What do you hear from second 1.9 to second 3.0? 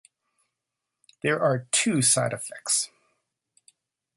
side effects.